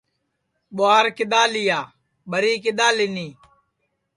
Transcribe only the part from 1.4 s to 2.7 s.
لیا ٻری